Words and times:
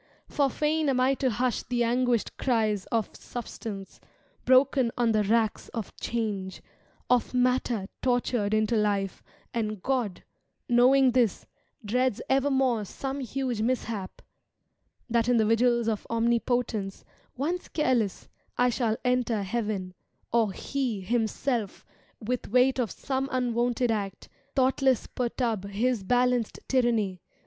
For 0.27 0.49
fain 0.49 0.89
am 0.89 0.99
I 0.99 1.13
to 1.13 1.29
hush 1.29 1.61
the 1.61 1.83
anguished 1.83 2.35
cries 2.35 2.87
Of 2.87 3.15
Substance, 3.15 3.99
broken 4.45 4.91
on 4.97 5.11
the 5.11 5.21
racks 5.23 5.69
of 5.75 5.95
Change, 5.97 6.63
Of 7.07 7.35
Matter 7.35 7.85
tortured 8.01 8.51
into 8.51 8.75
life, 8.75 9.21
and 9.53 9.79
God, 9.83 9.93
r«s> 10.07 10.15
n 10.17 10.17
SP: 10.17 10.17
< 10.17 10.17
\AS^ 10.17 10.17
o, 10.17 10.73
%l 10.73 10.75
Knowing 10.87 11.11
this, 11.11 11.45
dreads 11.85 12.21
evermore 12.29 12.83
some 12.83 13.19
huge 13.19 13.61
mishap— 13.61 14.23
That 15.07 15.29
in 15.29 15.37
the 15.37 15.45
vigils 15.45 15.87
of 15.87 16.07
Omnipotence 16.09 17.05
Once 17.37 17.67
careless, 17.67 18.27
I 18.57 18.69
shall 18.69 18.97
enter 19.05 19.43
heav'n, 19.43 19.93
or 20.33 20.51
He, 20.51 21.01
Himself, 21.01 21.85
with 22.19 22.47
weight 22.49 22.79
of 22.79 22.89
some 22.89 23.29
unwonted 23.31 23.91
act. 23.91 24.29
Thoughtless 24.55 25.05
perturb 25.05 25.69
His 25.69 26.01
balanced 26.01 26.57
tyranny. 26.67 27.21